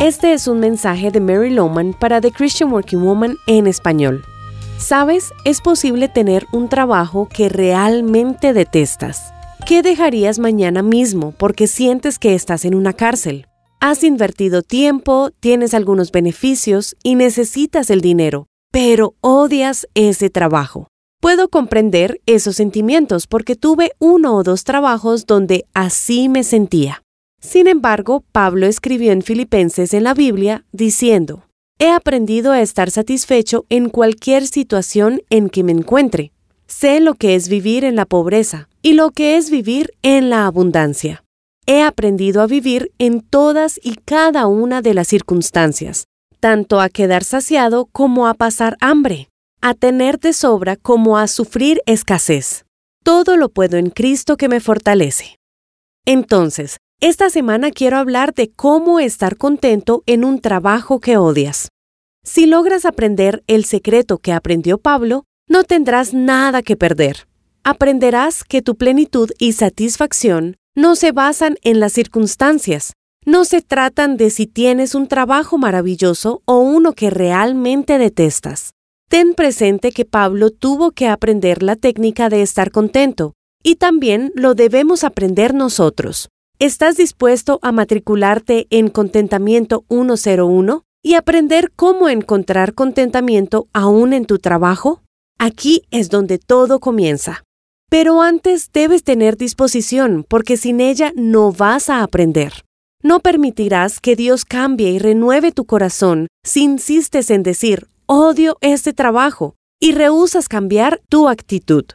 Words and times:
Este 0.00 0.32
es 0.32 0.48
un 0.48 0.60
mensaje 0.60 1.10
de 1.10 1.20
Mary 1.20 1.50
Lowman 1.50 1.92
para 1.92 2.22
The 2.22 2.32
Christian 2.32 2.72
Working 2.72 3.02
Woman 3.02 3.36
en 3.46 3.66
español. 3.66 4.24
Sabes, 4.78 5.30
es 5.44 5.60
posible 5.60 6.08
tener 6.08 6.46
un 6.52 6.70
trabajo 6.70 7.28
que 7.28 7.50
realmente 7.50 8.54
detestas. 8.54 9.34
¿Qué 9.66 9.82
dejarías 9.82 10.38
mañana 10.38 10.82
mismo 10.82 11.34
porque 11.36 11.66
sientes 11.66 12.18
que 12.18 12.34
estás 12.34 12.64
en 12.64 12.74
una 12.74 12.94
cárcel? 12.94 13.44
Has 13.78 14.02
invertido 14.02 14.62
tiempo, 14.62 15.32
tienes 15.38 15.74
algunos 15.74 16.12
beneficios 16.12 16.96
y 17.02 17.14
necesitas 17.14 17.90
el 17.90 18.00
dinero, 18.00 18.46
pero 18.72 19.16
odias 19.20 19.86
ese 19.92 20.30
trabajo. 20.30 20.88
Puedo 21.20 21.50
comprender 21.50 22.22
esos 22.24 22.56
sentimientos 22.56 23.26
porque 23.26 23.54
tuve 23.54 23.92
uno 23.98 24.34
o 24.34 24.42
dos 24.44 24.64
trabajos 24.64 25.26
donde 25.26 25.66
así 25.74 26.30
me 26.30 26.42
sentía. 26.42 27.02
Sin 27.40 27.66
embargo, 27.66 28.22
Pablo 28.32 28.66
escribió 28.66 29.12
en 29.12 29.22
Filipenses 29.22 29.94
en 29.94 30.04
la 30.04 30.14
Biblia 30.14 30.64
diciendo, 30.72 31.44
He 31.78 31.90
aprendido 31.90 32.52
a 32.52 32.60
estar 32.60 32.90
satisfecho 32.90 33.64
en 33.70 33.88
cualquier 33.88 34.46
situación 34.46 35.22
en 35.30 35.48
que 35.48 35.64
me 35.64 35.72
encuentre. 35.72 36.32
Sé 36.66 37.00
lo 37.00 37.14
que 37.14 37.34
es 37.34 37.48
vivir 37.48 37.84
en 37.84 37.96
la 37.96 38.04
pobreza 38.04 38.68
y 38.82 38.92
lo 38.92 39.10
que 39.10 39.38
es 39.38 39.50
vivir 39.50 39.92
en 40.02 40.28
la 40.28 40.44
abundancia. 40.44 41.24
He 41.66 41.82
aprendido 41.82 42.42
a 42.42 42.46
vivir 42.46 42.92
en 42.98 43.22
todas 43.22 43.80
y 43.82 43.94
cada 43.96 44.46
una 44.46 44.82
de 44.82 44.92
las 44.92 45.08
circunstancias, 45.08 46.04
tanto 46.38 46.80
a 46.80 46.90
quedar 46.90 47.24
saciado 47.24 47.86
como 47.86 48.26
a 48.28 48.34
pasar 48.34 48.76
hambre, 48.80 49.30
a 49.62 49.72
tener 49.72 50.20
de 50.20 50.34
sobra 50.34 50.76
como 50.76 51.16
a 51.16 51.26
sufrir 51.28 51.80
escasez. 51.86 52.66
Todo 53.02 53.36
lo 53.36 53.48
puedo 53.48 53.78
en 53.78 53.88
Cristo 53.88 54.36
que 54.36 54.48
me 54.48 54.60
fortalece. 54.60 55.38
Entonces, 56.04 56.76
esta 57.00 57.30
semana 57.30 57.70
quiero 57.70 57.96
hablar 57.96 58.34
de 58.34 58.50
cómo 58.50 59.00
estar 59.00 59.36
contento 59.36 60.02
en 60.04 60.24
un 60.24 60.40
trabajo 60.40 61.00
que 61.00 61.16
odias. 61.16 61.68
Si 62.22 62.44
logras 62.44 62.84
aprender 62.84 63.42
el 63.46 63.64
secreto 63.64 64.18
que 64.18 64.34
aprendió 64.34 64.76
Pablo, 64.76 65.24
no 65.48 65.64
tendrás 65.64 66.12
nada 66.12 66.62
que 66.62 66.76
perder. 66.76 67.26
Aprenderás 67.64 68.44
que 68.44 68.60
tu 68.60 68.76
plenitud 68.76 69.30
y 69.38 69.52
satisfacción 69.52 70.56
no 70.76 70.94
se 70.94 71.12
basan 71.12 71.56
en 71.62 71.80
las 71.80 71.94
circunstancias, 71.94 72.92
no 73.24 73.44
se 73.44 73.62
tratan 73.62 74.18
de 74.18 74.28
si 74.28 74.46
tienes 74.46 74.94
un 74.94 75.08
trabajo 75.08 75.56
maravilloso 75.56 76.42
o 76.44 76.58
uno 76.58 76.92
que 76.92 77.08
realmente 77.08 77.98
detestas. 77.98 78.72
Ten 79.08 79.34
presente 79.34 79.90
que 79.90 80.04
Pablo 80.04 80.50
tuvo 80.50 80.92
que 80.92 81.08
aprender 81.08 81.62
la 81.62 81.76
técnica 81.76 82.28
de 82.28 82.42
estar 82.42 82.70
contento, 82.70 83.32
y 83.62 83.76
también 83.76 84.32
lo 84.34 84.54
debemos 84.54 85.02
aprender 85.02 85.54
nosotros. 85.54 86.28
¿Estás 86.62 86.98
dispuesto 86.98 87.58
a 87.62 87.72
matricularte 87.72 88.66
en 88.68 88.90
Contentamiento 88.90 89.86
101 89.88 90.84
y 91.02 91.14
aprender 91.14 91.72
cómo 91.74 92.10
encontrar 92.10 92.74
contentamiento 92.74 93.68
aún 93.72 94.12
en 94.12 94.26
tu 94.26 94.38
trabajo? 94.38 95.00
Aquí 95.38 95.84
es 95.90 96.10
donde 96.10 96.36
todo 96.36 96.78
comienza. 96.78 97.44
Pero 97.88 98.20
antes 98.20 98.72
debes 98.74 99.04
tener 99.04 99.38
disposición 99.38 100.26
porque 100.28 100.58
sin 100.58 100.82
ella 100.82 101.14
no 101.16 101.50
vas 101.50 101.88
a 101.88 102.02
aprender. 102.02 102.52
No 103.02 103.20
permitirás 103.20 103.98
que 103.98 104.14
Dios 104.14 104.44
cambie 104.44 104.90
y 104.90 104.98
renueve 104.98 105.52
tu 105.52 105.64
corazón 105.64 106.26
si 106.44 106.64
insistes 106.64 107.30
en 107.30 107.42
decir, 107.42 107.88
odio 108.04 108.58
este 108.60 108.92
trabajo, 108.92 109.54
y 109.80 109.92
rehusas 109.92 110.46
cambiar 110.46 111.00
tu 111.08 111.26
actitud. 111.30 111.86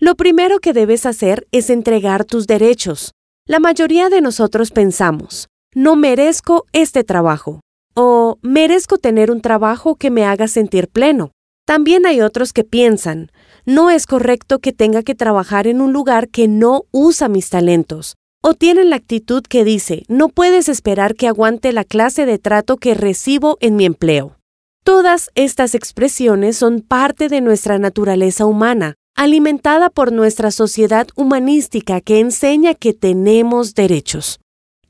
Lo 0.00 0.14
primero 0.14 0.60
que 0.60 0.72
debes 0.72 1.04
hacer 1.04 1.46
es 1.52 1.68
entregar 1.68 2.24
tus 2.24 2.46
derechos. 2.46 3.12
La 3.48 3.60
mayoría 3.60 4.10
de 4.10 4.20
nosotros 4.20 4.72
pensamos, 4.72 5.48
no 5.74 5.96
merezco 5.96 6.66
este 6.74 7.02
trabajo 7.02 7.60
o 7.94 8.36
merezco 8.42 8.98
tener 8.98 9.30
un 9.30 9.40
trabajo 9.40 9.94
que 9.94 10.10
me 10.10 10.26
haga 10.26 10.48
sentir 10.48 10.88
pleno. 10.88 11.32
También 11.66 12.04
hay 12.04 12.20
otros 12.20 12.52
que 12.52 12.62
piensan, 12.62 13.32
no 13.64 13.88
es 13.88 14.06
correcto 14.06 14.58
que 14.58 14.74
tenga 14.74 15.02
que 15.02 15.14
trabajar 15.14 15.66
en 15.66 15.80
un 15.80 15.94
lugar 15.94 16.28
que 16.28 16.46
no 16.46 16.82
usa 16.90 17.28
mis 17.28 17.48
talentos. 17.48 18.16
O 18.42 18.52
tienen 18.52 18.90
la 18.90 18.96
actitud 18.96 19.42
que 19.42 19.64
dice, 19.64 20.02
no 20.08 20.28
puedes 20.28 20.68
esperar 20.68 21.14
que 21.14 21.26
aguante 21.26 21.72
la 21.72 21.84
clase 21.84 22.26
de 22.26 22.38
trato 22.38 22.76
que 22.76 22.92
recibo 22.92 23.56
en 23.62 23.76
mi 23.76 23.86
empleo. 23.86 24.36
Todas 24.84 25.30
estas 25.34 25.74
expresiones 25.74 26.58
son 26.58 26.82
parte 26.82 27.30
de 27.30 27.40
nuestra 27.40 27.78
naturaleza 27.78 28.44
humana 28.44 28.97
alimentada 29.18 29.90
por 29.90 30.12
nuestra 30.12 30.52
sociedad 30.52 31.08
humanística 31.16 32.00
que 32.00 32.20
enseña 32.20 32.74
que 32.74 32.94
tenemos 32.94 33.74
derechos. 33.74 34.38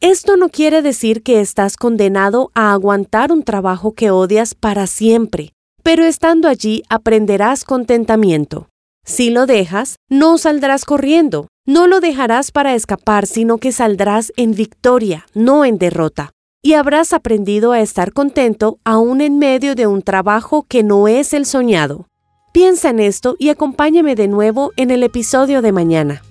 Esto 0.01 0.37
no 0.37 0.51
quiere 0.51 0.83
decir 0.83 1.23
que 1.23 1.41
estás 1.41 1.79
condenado 1.79 2.51
a 2.55 2.73
aguantar 2.73 3.33
un 3.33 3.43
trabajo 3.43 3.95
que 3.95 4.11
odias 4.11 4.55
para 4.55 4.87
siempre, 4.87 5.55
pero 5.83 6.05
estando 6.05 6.47
allí 6.47 6.83
aprenderás 6.91 7.65
contentamiento. 7.65 8.69
Si 9.03 9.31
lo 9.31 9.47
dejas, 9.47 9.97
no 10.11 10.37
saldrás 10.37 10.85
corriendo, 10.85 11.49
no 11.67 11.87
lo 11.87 12.01
dejarás 12.01 12.51
para 12.51 12.75
escapar, 12.75 13.27
sino 13.27 13.57
que 13.57 13.73
saldrás 13.73 14.31
en 14.37 14.53
victoria, 14.53 15.25
no 15.33 15.65
en 15.65 15.79
derrota. 15.79 16.33
Y 16.63 16.75
habrás 16.75 17.15
aprendido 17.15 17.73
a 17.73 17.81
estar 17.81 18.13
contento 18.13 18.79
aún 18.85 19.23
en 19.23 19.39
medio 19.39 19.75
de 19.75 19.87
un 19.87 20.03
trabajo 20.03 20.67
que 20.69 20.83
no 20.83 21.09
es 21.09 21.33
el 21.33 21.47
soñado. 21.47 22.08
Piensa 22.53 22.91
en 22.91 23.01
esto 23.01 23.37
y 23.39 23.51
acompáñame 23.51 24.15
de 24.15 24.29
nuevo 24.29 24.73
en 24.77 24.91
el 24.91 25.03
episodio 25.03 25.61
de 25.61 25.73
mañana. 25.73 26.23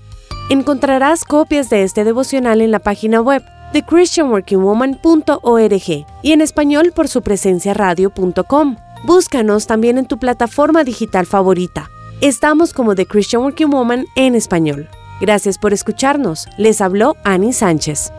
Encontrarás 0.49 1.23
copias 1.23 1.69
de 1.69 1.83
este 1.83 2.03
devocional 2.03 2.61
en 2.61 2.71
la 2.71 2.79
página 2.79 3.21
web 3.21 3.43
de 3.73 3.83
christianworkingwoman.org 3.83 6.05
y 6.23 6.31
en 6.31 6.41
español 6.41 6.91
por 6.95 7.07
su 7.07 7.21
presencia 7.21 7.73
radio.com. 7.73 8.77
Búscanos 9.05 9.67
también 9.67 9.99
en 9.99 10.07
tu 10.07 10.17
plataforma 10.17 10.83
digital 10.83 11.25
favorita. 11.25 11.89
Estamos 12.21 12.73
como 12.73 12.95
The 12.95 13.05
Christian 13.05 13.43
Working 13.43 13.69
Woman 13.69 14.05
en 14.15 14.33
español. 14.33 14.89
Gracias 15.21 15.59
por 15.59 15.73
escucharnos. 15.73 16.47
Les 16.57 16.81
habló 16.81 17.15
Annie 17.23 17.53
Sánchez. 17.53 18.11